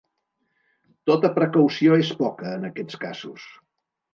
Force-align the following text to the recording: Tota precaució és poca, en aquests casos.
Tota 1.09 1.31
precaució 1.35 1.99
és 2.07 2.09
poca, 2.23 2.57
en 2.61 2.67
aquests 2.71 2.99
casos. 3.05 3.47